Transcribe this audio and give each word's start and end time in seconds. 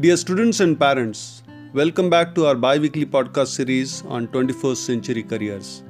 Dear 0.00 0.16
students 0.16 0.60
and 0.60 0.78
parents, 0.78 1.42
welcome 1.74 2.08
back 2.08 2.32
to 2.36 2.46
our 2.46 2.54
bi 2.54 2.78
weekly 2.78 3.04
podcast 3.04 3.48
series 3.48 4.04
on 4.06 4.28
21st 4.28 4.76
century 4.76 5.24
careers. 5.24 5.82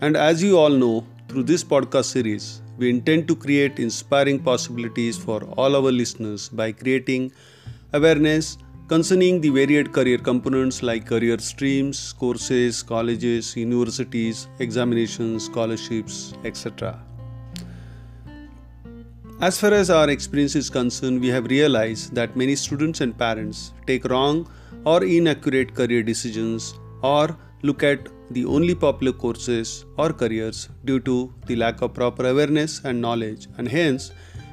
And 0.00 0.16
as 0.16 0.42
you 0.42 0.56
all 0.56 0.70
know, 0.70 1.04
through 1.28 1.42
this 1.42 1.62
podcast 1.62 2.06
series, 2.06 2.62
we 2.78 2.88
intend 2.88 3.28
to 3.28 3.36
create 3.36 3.78
inspiring 3.78 4.38
possibilities 4.38 5.18
for 5.18 5.44
all 5.58 5.76
our 5.76 5.92
listeners 5.92 6.48
by 6.48 6.72
creating 6.72 7.30
awareness 7.92 8.56
concerning 8.88 9.42
the 9.42 9.50
varied 9.50 9.92
career 9.92 10.16
components 10.16 10.82
like 10.82 11.04
career 11.04 11.38
streams, 11.38 12.14
courses, 12.14 12.82
colleges, 12.82 13.54
universities, 13.54 14.48
examinations, 14.60 15.44
scholarships, 15.44 16.32
etc. 16.44 16.98
As 19.38 19.60
far 19.60 19.74
as 19.74 19.90
our 19.90 20.08
experience 20.08 20.56
is 20.56 20.70
concerned, 20.70 21.20
we 21.20 21.28
have 21.28 21.44
realized 21.44 22.14
that 22.14 22.34
many 22.36 22.56
students 22.56 23.02
and 23.02 23.16
parents 23.18 23.74
take 23.86 24.06
wrong 24.06 24.48
or 24.86 25.04
inaccurate 25.04 25.74
career 25.74 26.02
decisions 26.02 26.72
or 27.02 27.36
look 27.60 27.82
at 27.82 28.08
the 28.30 28.46
only 28.46 28.74
popular 28.74 29.12
courses 29.12 29.84
or 29.98 30.14
careers 30.14 30.70
due 30.86 31.00
to 31.00 31.34
the 31.44 31.54
lack 31.54 31.82
of 31.82 31.92
proper 31.92 32.26
awareness 32.28 32.80
and 32.84 32.98
knowledge, 32.98 33.46
and 33.58 33.68
hence, 33.68 34.10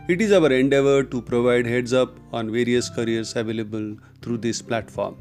it 0.10 0.22
is 0.22 0.34
our 0.34 0.52
endeavor 0.52 1.02
to 1.02 1.22
provide 1.22 1.66
heads 1.66 1.94
up 1.94 2.18
on 2.34 2.52
various 2.52 2.90
careers 2.90 3.38
available 3.38 3.96
through 4.22 4.40
this 4.40 4.62
platform. 4.62 5.16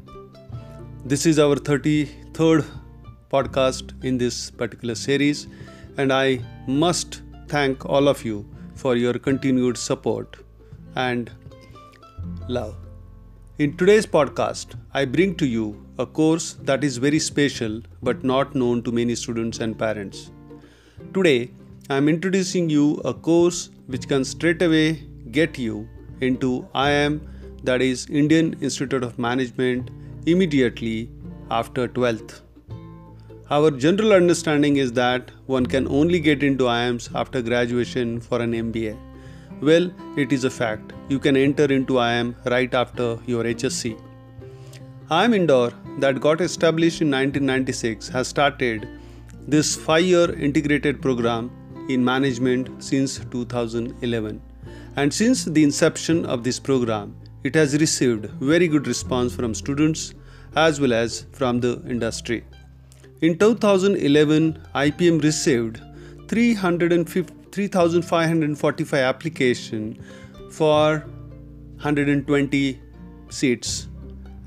This 1.05 1.25
is 1.25 1.39
our 1.39 1.55
33rd 1.55 2.65
podcast 3.31 3.93
in 4.03 4.17
this 4.17 4.51
particular 4.51 4.95
series, 4.95 5.47
and 5.97 6.11
I 6.11 6.41
must 6.67 7.21
thank 7.47 7.85
all 7.85 8.09
of 8.09 8.25
you 8.25 8.45
for 8.83 8.95
your 8.97 9.17
continued 9.27 9.77
support 9.77 10.35
and 10.95 11.31
love. 12.49 12.75
In 13.59 13.77
today's 13.77 14.05
podcast, 14.05 14.75
I 14.93 15.05
bring 15.05 15.35
to 15.41 15.47
you 15.47 15.65
a 15.97 16.05
course 16.05 16.47
that 16.69 16.83
is 16.83 16.97
very 16.97 17.19
special 17.19 17.81
but 18.01 18.25
not 18.25 18.55
known 18.55 18.83
to 18.83 18.91
many 18.91 19.15
students 19.15 19.59
and 19.59 19.79
parents. 19.79 20.31
Today, 21.13 21.51
I 21.89 21.95
am 21.95 22.09
introducing 22.09 22.69
you 22.69 22.95
a 23.05 23.13
course 23.13 23.69
which 23.87 24.07
can 24.07 24.25
straight 24.25 24.61
away 24.61 24.87
get 25.31 25.57
you 25.57 25.87
into 26.21 26.67
IIM, 26.75 27.21
that 27.63 27.81
is 27.81 28.05
Indian 28.07 28.53
Institute 28.61 29.03
of 29.03 29.17
Management, 29.17 29.91
immediately 30.25 31.09
after 31.49 31.87
12th. 31.87 32.42
Our 33.51 33.71
general 33.71 34.13
understanding 34.13 34.77
is 34.77 34.93
that 34.93 35.29
one 35.47 35.65
can 35.65 35.85
only 35.89 36.21
get 36.21 36.43
into 36.43 36.63
IIMs 36.63 37.13
after 37.13 37.41
graduation 37.41 38.21
for 38.21 38.41
an 38.41 38.53
MBA. 38.53 38.97
Well, 39.61 39.91
it 40.15 40.31
is 40.31 40.45
a 40.45 40.49
fact. 40.49 40.93
You 41.09 41.19
can 41.19 41.35
enter 41.35 41.65
into 41.65 41.95
IIM 41.95 42.35
right 42.49 42.73
after 42.73 43.19
your 43.25 43.43
HSC. 43.43 43.99
IIM 45.11 45.35
Indore, 45.35 45.73
that 45.99 46.21
got 46.21 46.39
established 46.39 47.01
in 47.01 47.11
1996, 47.11 48.07
has 48.07 48.29
started 48.29 48.87
this 49.45 49.75
five 49.75 50.05
year 50.05 50.33
integrated 50.39 51.01
program 51.01 51.51
in 51.89 52.03
management 52.03 52.81
since 52.81 53.19
2011. 53.29 54.41
And 54.95 55.13
since 55.13 55.43
the 55.43 55.65
inception 55.65 56.25
of 56.25 56.45
this 56.45 56.59
program, 56.59 57.13
it 57.43 57.55
has 57.55 57.77
received 57.77 58.27
very 58.39 58.69
good 58.69 58.87
response 58.87 59.35
from 59.35 59.53
students 59.53 60.13
as 60.55 60.79
well 60.79 60.93
as 60.93 61.25
from 61.33 61.59
the 61.59 61.81
industry. 61.89 62.45
In 63.25 63.37
2011, 63.37 64.57
IPM 64.75 65.23
received 65.23 65.79
3,545 66.27 68.99
applications 68.99 69.97
for 70.51 71.05
120 71.77 72.81
seats. 73.29 73.87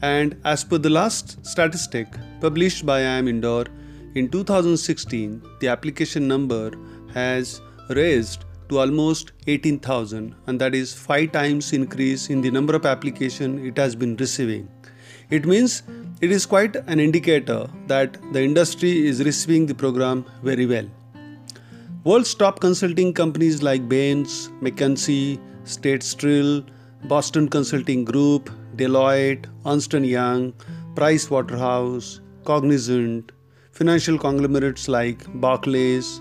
And 0.03 0.37
as 0.45 0.63
per 0.63 0.77
the 0.77 0.91
last 0.91 1.47
statistic 1.47 2.07
published 2.43 2.85
by 2.85 3.01
IIM 3.01 3.31
Indore 3.31 3.65
in 4.15 4.29
2016, 4.29 5.41
the 5.61 5.69
application 5.69 6.29
number 6.29 6.73
has 7.15 7.63
raised 7.89 8.45
to 8.69 8.81
almost 8.81 9.33
18,000 9.47 10.35
and 10.49 10.61
that 10.61 10.75
is 10.75 10.93
5 10.93 11.33
times 11.33 11.73
increase 11.73 12.29
in 12.29 12.43
the 12.43 12.51
number 12.51 12.77
of 12.77 12.85
application 12.85 13.59
it 13.67 13.79
has 13.79 13.97
been 13.97 14.17
receiving. 14.17 14.69
It 15.29 15.45
means 15.45 15.83
it 16.21 16.31
is 16.31 16.47
quite 16.47 16.77
an 16.77 17.01
indicator 17.01 17.69
that 17.89 18.17
the 18.33 18.43
industry 18.43 19.07
is 19.07 19.25
receiving 19.25 19.67
the 19.67 19.75
program 19.75 20.25
very 20.43 20.67
well. 20.67 20.87
World's 22.05 22.33
top 22.33 22.61
consulting 22.61 23.13
companies 23.13 23.61
like 23.61 23.89
Bain, 23.89 24.25
McKinsey, 24.63 25.41
State 25.65 26.05
Street, 26.05 26.65
Boston 27.05 27.49
Consulting 27.49 28.05
Group, 28.05 28.51
Deloitte, 28.77 29.47
Ernst 29.67 29.93
Young, 29.93 30.53
Price 30.95 31.29
Waterhouse, 31.29 32.21
Cognizant, 32.45 33.33
financial 33.73 34.17
conglomerates 34.19 34.87
like 34.87 35.25
Barclays, 35.41 36.21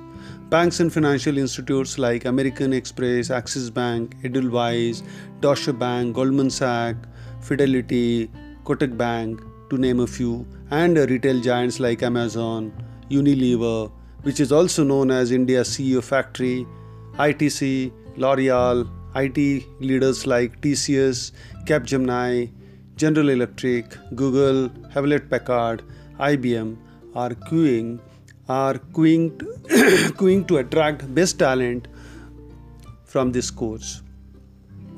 banks 0.50 0.80
and 0.80 0.92
financial 0.92 1.38
institutes 1.38 2.00
like 2.00 2.26
American 2.26 2.74
Express, 2.74 3.30
Axis 3.30 3.70
Bank, 3.70 4.16
Edelweiss, 4.24 5.04
Deutsche 5.42 5.78
Bank, 5.78 6.16
Goldman 6.16 6.50
Sachs, 6.50 7.08
Fidelity, 7.40 8.32
Kotak 8.66 8.98
Bank, 8.98 9.42
to 9.70 9.78
name 9.78 10.00
a 10.00 10.08
few, 10.08 10.46
and 10.72 10.98
retail 10.98 11.40
giants 11.40 11.80
like 11.80 12.04
Amazon, 12.04 12.74
Unilever, 13.10 13.92
which 14.24 14.40
is 14.40 14.52
also 14.52 14.84
known 14.84 15.12
as 15.12 15.32
India's 15.32 15.70
CEO 15.70 16.04
factory, 16.04 16.66
ITC, 17.18 17.92
L'Oreal, 18.18 18.90
IT 19.16 19.66
leaders 19.80 20.26
like 20.28 20.60
TCS, 20.62 21.32
Capgemini, 21.66 22.52
General 22.96 23.30
Electric, 23.30 23.98
Google, 24.16 24.70
Hewlett 24.94 25.30
Packard, 25.30 25.84
IBM 26.20 26.78
are 27.14 27.32
queuing 27.32 28.00
are 28.48 28.76
queuing 28.94 29.38
to, 29.40 29.46
queuing 30.18 30.48
to 30.48 30.58
attract 30.58 31.14
best 31.16 31.40
talent 31.40 31.88
from 33.04 33.32
this 33.32 33.50
course. 33.50 34.02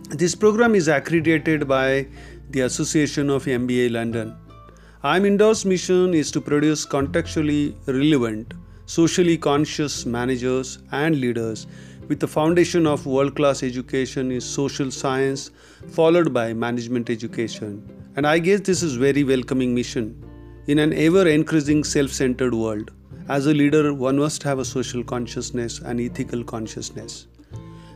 This 0.10 0.36
program 0.36 0.76
is 0.76 0.88
accredited 0.88 1.68
by 1.68 2.08
the 2.50 2.62
Association 2.62 3.30
of 3.30 3.44
MBA 3.44 3.92
London 3.92 4.34
IIM 5.04 5.26
Indore's 5.28 5.66
mission 5.66 6.14
is 6.14 6.32
to 6.32 6.40
produce 6.40 6.86
contextually 6.86 7.76
relevant, 7.88 8.54
socially 8.86 9.38
conscious 9.38 10.06
managers 10.06 10.80
and 10.94 11.20
leaders 11.20 11.68
with 12.08 12.22
the 12.22 12.28
foundation 12.28 12.88
of 12.88 13.06
world 13.06 13.36
class 13.36 13.64
education 13.64 14.32
in 14.32 14.40
social 14.40 14.90
science, 14.90 15.52
followed 15.90 16.34
by 16.34 16.54
management 16.54 17.10
education. 17.10 17.86
And 18.16 18.26
I 18.26 18.40
guess 18.40 18.62
this 18.62 18.82
is 18.82 18.96
very 18.96 19.26
welcoming 19.26 19.76
mission. 19.76 20.24
In 20.68 20.80
an 20.80 20.94
ever 20.94 21.28
increasing 21.28 21.84
self 21.84 22.12
centered 22.12 22.54
world, 22.54 22.92
as 23.28 23.46
a 23.46 23.54
leader, 23.54 23.94
one 23.94 24.18
must 24.18 24.42
have 24.44 24.60
a 24.60 24.66
social 24.66 25.04
consciousness 25.04 25.80
and 25.80 26.00
ethical 26.00 26.46
consciousness. 26.46 27.28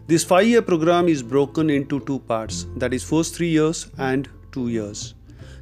This 0.07 0.25
five 0.25 0.45
year 0.45 0.61
program 0.61 1.07
is 1.07 1.23
broken 1.23 1.69
into 1.69 2.01
two 2.01 2.19
parts 2.19 2.67
that 2.75 2.93
is, 2.93 3.01
first 3.01 3.33
three 3.33 3.49
years 3.49 3.89
and 3.97 4.27
two 4.51 4.67
years. 4.69 5.13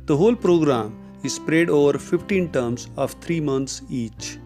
The 0.05 0.17
whole 0.17 0.35
program 0.35 0.97
is 1.23 1.35
spread 1.35 1.69
over 1.69 1.97
15 1.97 2.51
terms 2.51 2.87
of 2.97 3.13
3 3.21 3.39
months 3.41 3.81
each. 3.89 4.37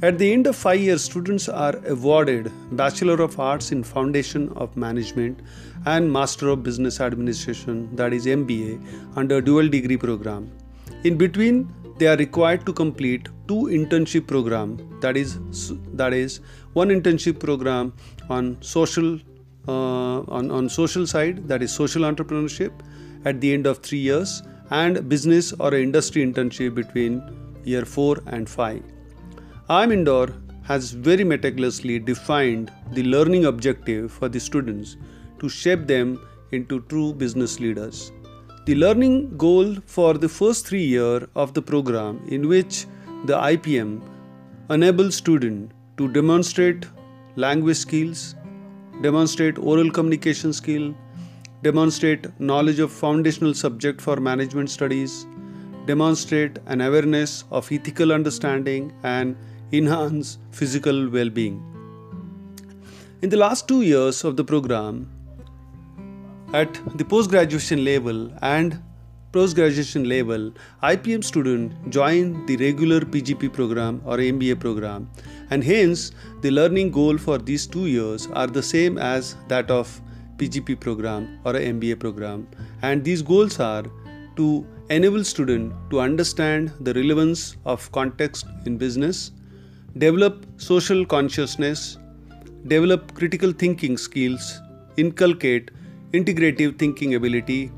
At 0.00 0.18
the 0.18 0.32
end 0.32 0.46
of 0.46 0.56
5 0.56 0.80
years, 0.80 1.02
students 1.02 1.48
are 1.48 1.74
awarded 1.86 2.52
Bachelor 2.72 3.20
of 3.22 3.38
Arts 3.40 3.72
in 3.72 3.82
Foundation 3.82 4.48
of 4.50 4.76
Management 4.76 5.40
and 5.86 6.12
Master 6.12 6.48
of 6.48 6.62
Business 6.62 7.00
Administration, 7.00 7.88
that 7.96 8.12
is 8.12 8.26
MBA, 8.26 8.80
under 9.16 9.40
dual 9.40 9.68
degree 9.68 9.96
program. 9.96 10.50
In 11.04 11.16
between, 11.16 11.72
they 11.98 12.06
are 12.06 12.16
required 12.16 12.64
to 12.66 12.72
complete 12.72 13.28
two 13.48 13.62
internship 13.78 14.26
program 14.26 14.76
that 15.00 15.16
is 15.16 15.38
that 16.00 16.12
is 16.12 16.40
one 16.74 16.90
internship 16.96 17.40
program 17.40 17.92
on 18.28 18.56
social 18.60 19.18
uh, 19.66 20.20
on, 20.38 20.50
on 20.50 20.68
social 20.68 21.06
side 21.06 21.48
that 21.48 21.62
is 21.62 21.72
social 21.72 22.02
entrepreneurship 22.02 22.72
at 23.30 23.40
the 23.40 23.52
end 23.54 23.66
of 23.72 23.78
3 23.78 23.98
years 23.98 24.42
and 24.82 25.08
business 25.14 25.52
or 25.60 25.74
industry 25.74 26.24
internship 26.26 26.74
between 26.82 27.22
year 27.64 27.84
4 27.84 28.18
and 28.26 28.48
5. 28.48 28.82
IIM 29.76 29.92
Indore 29.92 30.30
has 30.68 30.90
very 31.08 31.24
meticulously 31.24 31.98
defined 31.98 32.70
the 32.92 33.04
learning 33.14 33.46
objective 33.50 34.12
for 34.12 34.28
the 34.28 34.40
students 34.48 34.96
to 35.40 35.48
shape 35.48 35.86
them 35.86 36.20
into 36.52 36.80
true 36.92 37.08
business 37.14 37.58
leaders. 37.60 38.12
The 38.66 38.74
learning 38.74 39.36
goal 39.38 39.76
for 39.86 40.14
the 40.14 40.28
first 40.28 40.66
three 40.66 40.84
year 40.84 41.26
of 41.34 41.54
the 41.54 41.62
program 41.62 42.20
in 42.28 42.48
which 42.48 42.84
the 43.24 43.36
IPM 43.52 44.02
enables 44.70 45.16
student 45.16 45.72
to 45.96 46.08
demonstrate 46.12 46.86
language 47.36 47.78
skills, 47.78 48.34
demonstrate 49.02 49.58
oral 49.58 49.90
communication 49.90 50.52
skill, 50.52 50.94
demonstrate 51.62 52.26
knowledge 52.38 52.78
of 52.78 52.92
foundational 52.92 53.52
subject 53.52 54.00
for 54.00 54.16
management 54.16 54.70
studies, 54.70 55.26
demonstrate 55.86 56.58
an 56.66 56.80
awareness 56.80 57.44
of 57.50 57.70
ethical 57.72 58.12
understanding 58.12 58.92
and 59.02 59.36
enhance 59.72 60.38
physical 60.50 61.08
well-being. 61.10 61.62
In 63.22 63.30
the 63.30 63.36
last 63.36 63.66
2 63.68 63.82
years 63.82 64.24
of 64.24 64.36
the 64.36 64.44
program 64.44 65.08
at 66.54 66.72
the 66.96 67.04
post 67.04 67.28
graduation 67.30 67.84
level 67.84 68.32
and 68.40 68.80
post 69.32 69.56
graduation 69.56 70.08
level, 70.08 70.52
IPM 70.82 71.24
student 71.24 71.90
join 71.90 72.46
the 72.46 72.56
regular 72.56 73.00
PGP 73.00 73.52
program 73.52 74.00
or 74.04 74.18
MBA 74.18 74.60
program, 74.60 75.10
and 75.50 75.64
hence 75.64 76.12
the 76.40 76.50
learning 76.50 76.92
goal 76.92 77.18
for 77.18 77.36
these 77.36 77.66
two 77.66 77.86
years 77.86 78.28
are 78.28 78.46
the 78.46 78.62
same 78.62 78.96
as 78.96 79.36
that 79.48 79.70
of 79.70 80.00
PGP 80.38 80.80
program 80.80 81.40
or 81.44 81.56
a 81.56 81.60
MBA 81.60 81.98
program, 82.00 82.48
and 82.82 83.04
these 83.04 83.22
goals 83.22 83.58
are 83.60 83.84
to 84.36 84.66
enable 84.90 85.24
student 85.24 85.72
to 85.90 86.00
understand 86.00 86.72
the 86.80 86.94
relevance 86.94 87.56
of 87.64 87.90
context 87.92 88.46
in 88.64 88.78
business, 88.78 89.32
develop 89.96 90.46
social 90.56 91.04
consciousness, 91.04 91.98
develop 92.66 93.14
critical 93.14 93.52
thinking 93.52 93.96
skills, 93.96 94.60
inculcate 94.96 95.70
integrative 96.12 96.78
thinking 96.78 97.14
ability, 97.16 97.70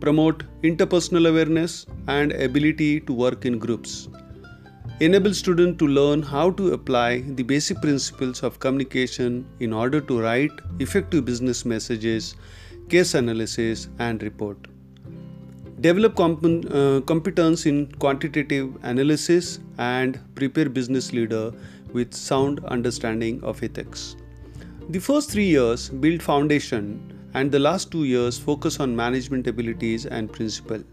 promote 0.00 0.44
interpersonal 0.62 1.28
awareness 1.28 1.86
and 2.08 2.32
ability 2.32 3.00
to 3.00 3.12
work 3.12 3.44
in 3.44 3.58
groups. 3.58 4.08
Enable 5.04 5.34
students 5.34 5.80
to 5.80 5.88
learn 5.88 6.22
how 6.22 6.52
to 6.52 6.74
apply 6.74 7.22
the 7.22 7.42
basic 7.42 7.80
principles 7.82 8.44
of 8.44 8.60
communication 8.60 9.44
in 9.58 9.72
order 9.72 10.00
to 10.00 10.20
write 10.20 10.52
effective 10.78 11.24
business 11.24 11.64
messages, 11.64 12.36
case 12.88 13.14
analysis, 13.14 13.88
and 13.98 14.22
report. 14.22 14.68
Develop 15.80 16.14
comp- 16.14 16.72
uh, 16.72 17.00
competence 17.00 17.66
in 17.66 17.86
quantitative 18.04 18.70
analysis 18.84 19.58
and 19.78 20.20
prepare 20.36 20.68
business 20.68 21.12
leader 21.12 21.52
with 21.92 22.14
sound 22.14 22.64
understanding 22.66 23.42
of 23.42 23.60
ethics. 23.60 24.14
The 24.90 25.00
first 25.00 25.32
three 25.32 25.48
years 25.48 25.88
build 25.88 26.22
foundation 26.22 26.86
and 27.34 27.50
the 27.50 27.58
last 27.58 27.90
two 27.90 28.04
years 28.04 28.38
focus 28.38 28.78
on 28.78 28.94
management 28.94 29.48
abilities 29.48 30.06
and 30.06 30.32
principle. 30.32 30.84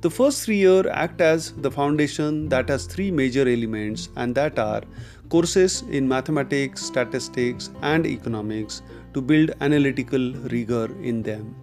The 0.00 0.10
first 0.10 0.44
three 0.44 0.58
years 0.58 0.86
act 0.92 1.20
as 1.20 1.50
the 1.54 1.72
foundation 1.72 2.48
that 2.50 2.68
has 2.68 2.86
three 2.86 3.10
major 3.10 3.48
elements 3.48 4.10
and 4.14 4.32
that 4.36 4.56
are 4.56 4.82
courses 5.28 5.82
in 5.90 6.06
mathematics, 6.06 6.84
statistics 6.84 7.70
and 7.82 8.06
economics 8.06 8.82
to 9.14 9.20
build 9.20 9.50
analytical 9.60 10.34
rigor 10.52 10.88
in 11.02 11.24
them. 11.24 11.56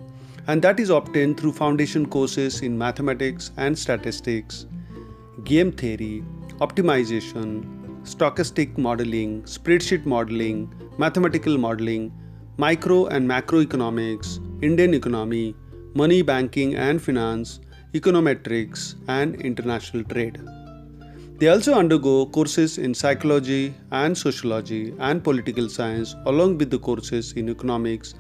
And 0.48 0.62
that 0.64 0.82
is 0.82 0.90
obtained 0.90 1.40
through 1.40 1.54
foundation 1.54 2.06
courses 2.08 2.62
in 2.62 2.78
mathematics 2.78 3.52
and 3.56 3.80
statistics, 3.80 4.66
game 5.46 5.72
theory, 5.72 6.22
optimization, 6.60 7.64
stochastic 8.04 8.78
modeling, 8.78 9.44
spreadsheet 9.44 10.06
modeling, 10.06 10.74
mathematical 10.98 11.58
modeling, 11.58 12.12
micro 12.58 13.06
and 13.06 13.30
macroeconomics, 13.30 14.42
Indian 14.62 14.94
economy, 14.94 15.56
money 15.94 16.22
banking 16.22 16.76
and 16.76 17.02
finance, 17.02 17.62
econometrics, 17.96 18.96
and 19.08 19.36
international 19.50 20.04
trade. 20.04 20.38
They 21.38 21.48
also 21.48 21.76
undergo 21.76 22.26
courses 22.26 22.78
in 22.78 22.94
psychology 22.94 23.74
and 23.92 24.18
sociology 24.18 24.94
and 25.00 25.24
political 25.24 25.70
science, 25.70 26.14
along 26.26 26.58
with 26.58 26.72
the 26.72 26.80
courses 26.80 27.32
in 27.34 27.48
economics, 27.50 28.14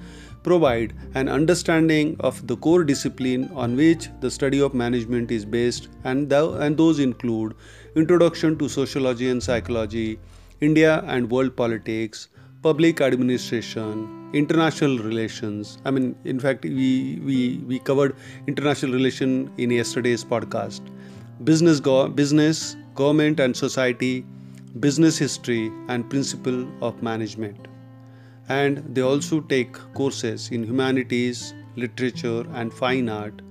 provide 0.44 0.94
an 1.16 1.28
understanding 1.28 2.16
of 2.22 2.46
the 2.48 2.56
core 2.56 2.86
discipline 2.86 3.50
on 3.54 3.76
which 3.76 4.08
the 4.22 4.32
study 4.32 4.62
of 4.62 4.74
management 4.74 5.30
is 5.32 5.44
based, 5.44 5.90
and, 6.06 6.30
the, 6.30 6.52
and 6.60 6.78
those 6.78 7.00
include 7.00 7.54
Introduction 7.96 8.58
to 8.60 8.70
Sociology 8.70 9.30
and 9.30 9.44
Psychology, 9.44 10.20
India 10.62 11.04
and 11.06 11.30
World 11.30 11.56
Politics, 11.56 12.30
Public 12.66 13.00
Administration, 13.00 14.32
international 14.34 14.98
relations. 14.98 15.78
I 15.86 15.92
mean 15.92 16.16
in 16.26 16.40
fact 16.40 16.64
we 16.64 17.20
we 17.24 17.38
we 17.72 17.78
covered 17.90 18.16
international 18.48 18.92
relation 18.94 19.52
in 19.58 19.70
yesterday's 19.76 20.24
podcast. 20.32 20.82
Business 21.50 21.80
go- 21.80 22.08
business 22.22 22.76
government 22.96 23.40
and 23.40 23.56
society 23.56 24.26
business 24.80 25.20
history 25.20 25.72
and 25.90 26.10
principle 26.10 26.66
of 26.82 27.04
management. 27.04 27.68
And 28.50 28.84
they 28.96 29.02
also 29.02 29.42
take 29.42 29.74
courses 30.02 30.50
in 30.50 30.64
humanities 30.64 31.54
literature 31.76 32.44
and 32.56 32.74
fine 32.74 33.10
art 33.10 33.44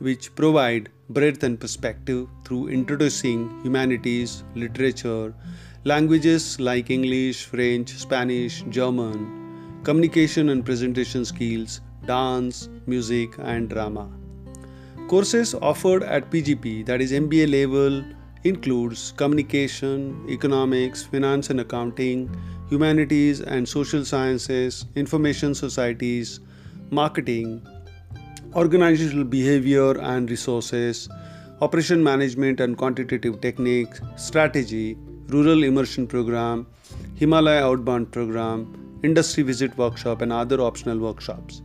which 0.00 0.34
provide 0.34 0.90
breadth 1.20 1.44
and 1.44 1.60
perspective 1.60 2.26
through 2.44 2.66
introducing 2.80 3.48
humanities 3.62 4.42
literature 4.56 5.34
languages 5.94 6.44
like 6.58 6.90
english 6.90 7.44
french 7.54 7.90
spanish 8.04 8.62
german 8.78 9.26
communication 9.86 10.48
and 10.48 10.64
presentation 10.64 11.24
skills, 11.24 11.80
dance, 12.06 12.68
music, 12.88 13.36
and 13.38 13.68
drama. 13.68 14.08
Courses 15.06 15.54
offered 15.54 16.02
at 16.02 16.28
PGP, 16.28 16.84
that 16.86 17.00
is 17.00 17.12
MBA 17.12 17.48
level, 17.48 18.02
includes 18.42 19.12
communication, 19.16 20.26
economics, 20.28 21.04
finance 21.04 21.50
and 21.50 21.60
accounting, 21.60 22.28
humanities 22.68 23.40
and 23.40 23.68
social 23.68 24.04
sciences, 24.04 24.86
information 24.96 25.54
societies, 25.54 26.40
marketing, 26.90 27.64
organizational 28.56 29.22
behavior 29.22 29.96
and 30.00 30.28
resources, 30.28 31.08
operation 31.60 32.02
management 32.02 32.58
and 32.58 32.76
quantitative 32.76 33.40
techniques, 33.40 34.00
strategy, 34.16 34.98
rural 35.28 35.64
immersion 35.64 36.06
program, 36.06 36.66
Himalaya 37.14 37.64
outbound 37.64 38.12
program, 38.12 38.98
industry 39.02 39.42
visit 39.42 39.76
workshop, 39.76 40.22
and 40.22 40.32
other 40.32 40.60
optional 40.60 40.98
workshops. 40.98 41.62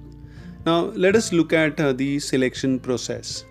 Now, 0.65 0.85
let 1.05 1.15
us 1.15 1.31
look 1.31 1.53
at 1.53 1.79
uh, 1.79 1.93
the 1.93 2.19
selection 2.19 2.79
process. 2.79 3.45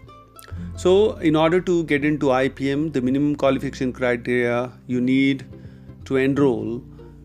So, 0.77 1.13
in 1.17 1.37
order 1.37 1.61
to 1.61 1.85
get 1.85 2.05
into 2.05 2.27
IPM, 2.27 2.93
the 2.93 3.01
minimum 3.01 3.37
qualification 3.37 3.93
criteria 3.93 4.73
you 4.87 5.01
need 5.01 5.45
to 6.05 6.17
enroll 6.17 6.83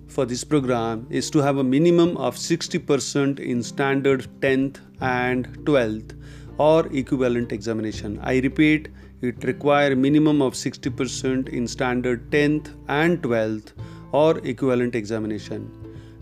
for 0.07 0.25
this 0.25 0.43
program 0.43 1.05
is 1.09 1.29
to 1.31 1.39
have 1.39 1.57
a 1.57 1.63
minimum 1.63 2.15
of 2.17 2.35
60% 2.35 3.39
in 3.39 3.61
standard 3.61 4.27
10th 4.39 4.79
and 5.01 5.47
12th 5.65 6.15
or 6.57 6.87
equivalent 6.93 7.51
examination. 7.51 8.19
I 8.23 8.39
repeat, 8.39 8.89
it 9.27 9.43
require 9.43 9.95
minimum 9.95 10.41
of 10.41 10.53
60% 10.53 11.49
in 11.49 11.67
standard 11.67 12.29
10th 12.31 12.69
and 12.87 13.21
12th 13.21 13.73
or 14.11 14.37
equivalent 14.39 14.95
examination. 14.95 15.71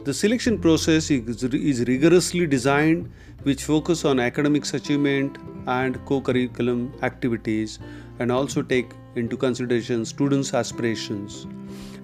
The 0.04 0.14
selection 0.14 0.60
process 0.60 1.10
is, 1.10 1.86
rigorously 1.88 2.46
designed 2.46 3.10
which 3.44 3.64
focus 3.64 4.04
on 4.04 4.20
academics 4.20 4.74
achievement 4.74 5.38
and 5.68 6.04
co-curriculum 6.06 6.94
activities 7.04 7.80
and 8.20 8.32
also 8.32 8.62
take 8.62 8.92
into 9.16 9.38
consideration 9.38 10.04
students 10.06 10.54
aspirations 10.54 11.48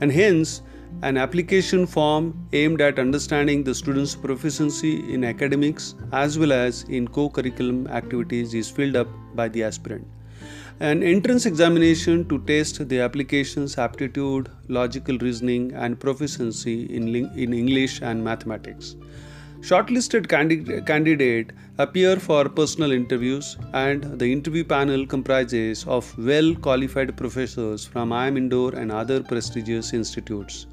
and 0.01 0.11
hence 0.11 0.61
an 1.01 1.17
application 1.17 1.85
form 1.85 2.33
aimed 2.53 2.81
at 2.81 2.99
understanding 2.99 3.63
the 3.63 3.75
students 3.75 4.15
proficiency 4.15 5.13
in 5.13 5.23
academics 5.23 5.95
as 6.11 6.37
well 6.39 6.51
as 6.51 6.83
in 6.83 7.07
co-curriculum 7.07 7.87
activities 7.87 8.53
is 8.53 8.69
filled 8.69 8.95
up 8.95 9.07
by 9.35 9.47
the 9.49 9.63
aspirant 9.63 10.07
an 10.81 11.03
entrance 11.03 11.45
examination 11.45 12.25
to 12.29 12.39
test 12.45 12.87
the 12.87 13.01
application's 13.01 13.77
aptitude, 13.77 14.49
logical 14.69 15.17
reasoning, 15.17 15.73
and 15.73 15.99
proficiency 15.99 16.85
in, 16.85 17.13
in 17.15 17.53
English 17.53 18.01
and 18.01 18.23
mathematics. 18.23 18.95
Shortlisted 19.59 20.29
candidate, 20.29 20.85
candidate 20.85 21.51
appear 21.79 22.15
for 22.15 22.47
personal 22.47 22.93
interviews, 22.93 23.57
and 23.73 24.17
the 24.17 24.31
interview 24.31 24.63
panel 24.63 25.05
comprises 25.05 25.85
of 25.85 26.17
well 26.17 26.55
qualified 26.55 27.17
professors 27.17 27.85
from 27.85 28.11
IIM 28.11 28.37
Indore 28.37 28.73
and 28.73 28.89
other 28.89 29.21
prestigious 29.21 29.91
institutes. 29.91 30.65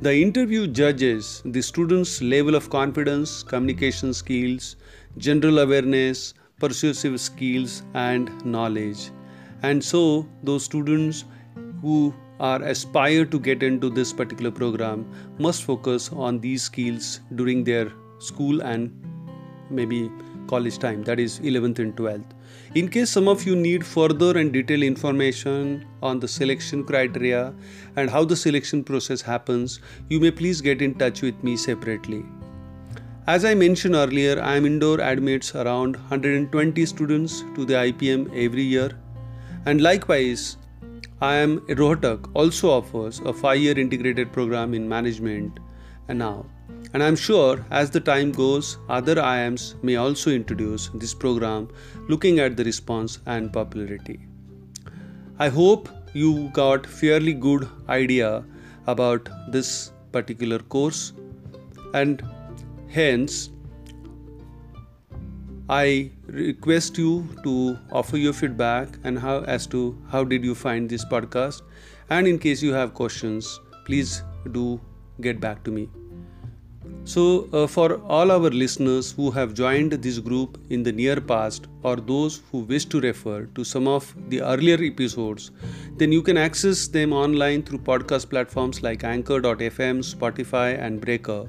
The 0.00 0.14
interview 0.14 0.68
judges 0.68 1.42
the 1.44 1.60
students' 1.60 2.22
level 2.22 2.54
of 2.54 2.70
confidence, 2.70 3.42
communication 3.42 4.14
skills, 4.14 4.76
general 5.16 5.58
awareness, 5.58 6.34
persuasive 6.58 7.20
skills 7.20 7.82
and 7.94 8.44
knowledge. 8.44 9.10
And 9.62 9.82
so 9.82 10.26
those 10.42 10.64
students 10.64 11.24
who 11.82 12.14
are 12.40 12.62
aspire 12.62 13.24
to 13.24 13.38
get 13.38 13.62
into 13.62 13.90
this 13.90 14.12
particular 14.12 14.50
program 14.50 15.06
must 15.38 15.64
focus 15.64 16.10
on 16.12 16.40
these 16.40 16.62
skills 16.62 17.20
during 17.34 17.64
their 17.64 17.92
school 18.18 18.62
and 18.62 18.92
maybe 19.70 20.10
college 20.48 20.78
time 20.78 21.02
that 21.04 21.20
is 21.20 21.38
11th 21.40 21.78
and 21.78 21.94
12th 21.96 22.24
in 22.74 22.88
case 22.88 23.10
some 23.10 23.28
of 23.28 23.44
you 23.44 23.54
need 23.54 23.84
further 23.84 24.38
and 24.38 24.52
detailed 24.52 24.82
information 24.82 25.84
on 26.02 26.18
the 26.18 26.28
selection 26.28 26.84
criteria 26.84 27.54
and 27.96 28.08
how 28.08 28.24
the 28.24 28.36
selection 28.36 28.82
process 28.82 29.20
happens 29.20 29.80
you 30.08 30.20
may 30.20 30.30
please 30.30 30.60
get 30.60 30.80
in 30.80 30.94
touch 30.94 31.20
with 31.22 31.44
me 31.44 31.56
separately 31.56 32.24
as 33.32 33.44
I 33.44 33.52
mentioned 33.52 33.94
earlier, 33.94 34.36
IIM 34.36 34.66
Indore 34.66 35.00
admits 35.02 35.54
around 35.54 35.96
120 35.96 36.86
students 36.86 37.44
to 37.54 37.66
the 37.66 37.74
IPM 37.74 38.22
every 38.34 38.62
year. 38.62 38.92
And 39.66 39.82
likewise, 39.82 40.56
IIM 41.20 41.58
Rohtak 41.80 42.30
also 42.32 42.70
offers 42.70 43.18
a 43.20 43.34
five 43.34 43.58
year 43.58 43.78
integrated 43.78 44.32
program 44.32 44.72
in 44.72 44.88
management. 44.88 45.60
And 46.08 46.18
now, 46.20 46.46
And 46.94 47.02
I'm 47.02 47.16
sure 47.16 47.66
as 47.70 47.90
the 47.90 48.00
time 48.00 48.32
goes, 48.32 48.78
other 48.88 49.16
IIMs 49.16 49.82
may 49.82 49.96
also 49.96 50.30
introduce 50.30 50.88
this 50.94 51.12
program 51.12 51.68
looking 52.08 52.38
at 52.38 52.56
the 52.56 52.64
response 52.64 53.18
and 53.26 53.52
popularity. 53.52 54.20
I 55.38 55.50
hope 55.50 55.90
you 56.14 56.48
got 56.54 56.86
fairly 56.86 57.34
good 57.34 57.68
idea 57.90 58.42
about 58.86 59.28
this 59.52 59.92
particular 60.12 60.60
course 60.60 61.12
and 61.92 62.22
hence 62.88 63.50
I 65.68 66.10
request 66.26 66.96
you 66.96 67.28
to 67.44 67.78
offer 67.92 68.16
your 68.16 68.32
feedback 68.32 68.88
and 69.04 69.18
how 69.18 69.40
as 69.40 69.66
to 69.68 69.96
how 70.10 70.24
did 70.24 70.44
you 70.44 70.54
find 70.54 70.88
this 70.88 71.04
podcast. 71.04 71.62
And 72.08 72.26
in 72.26 72.38
case 72.38 72.62
you 72.62 72.72
have 72.72 72.94
questions 72.94 73.60
please 73.88 74.22
do 74.52 74.80
get 75.20 75.40
back 75.40 75.64
to 75.64 75.70
me. 75.70 75.88
So, 77.04 77.48
uh, 77.54 77.66
for 77.66 77.94
all 78.16 78.30
our 78.30 78.50
listeners 78.50 79.12
who 79.12 79.30
have 79.30 79.54
joined 79.54 79.92
this 79.92 80.18
group 80.18 80.58
in 80.68 80.82
the 80.82 80.92
near 80.92 81.20
past 81.20 81.66
or 81.82 81.96
those 81.96 82.42
who 82.50 82.58
wish 82.72 82.84
to 82.86 83.00
refer 83.00 83.46
to 83.58 83.64
some 83.64 83.88
of 83.88 84.14
the 84.28 84.42
earlier 84.42 84.78
episodes, 84.82 85.50
then 85.96 86.12
you 86.12 86.20
can 86.22 86.36
access 86.36 86.86
them 86.86 87.14
online 87.14 87.62
through 87.62 87.78
podcast 87.78 88.28
platforms 88.28 88.82
like 88.82 89.04
Anchor.fm, 89.04 90.02
Spotify, 90.14 90.78
and 90.78 91.00
Breaker 91.00 91.46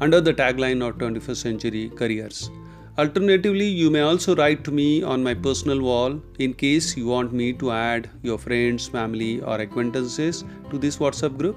under 0.00 0.20
the 0.20 0.34
tagline 0.34 0.86
of 0.86 0.98
21st 0.98 1.36
Century 1.36 1.88
Careers. 1.90 2.50
Alternatively, 2.98 3.66
you 3.66 3.90
may 3.90 4.00
also 4.00 4.34
write 4.36 4.64
to 4.64 4.70
me 4.70 5.02
on 5.02 5.22
my 5.22 5.34
personal 5.34 5.80
wall 5.80 6.20
in 6.38 6.52
case 6.52 6.96
you 6.96 7.06
want 7.06 7.32
me 7.32 7.52
to 7.54 7.70
add 7.70 8.10
your 8.22 8.38
friends, 8.38 8.88
family, 8.88 9.40
or 9.42 9.60
acquaintances 9.60 10.44
to 10.70 10.78
this 10.78 10.98
WhatsApp 10.98 11.38
group 11.38 11.56